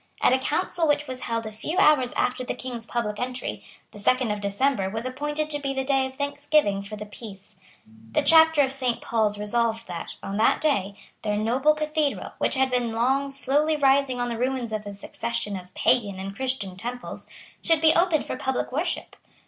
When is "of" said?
4.31-4.41, 6.07-6.15, 8.63-8.71, 14.73-14.87, 15.55-15.71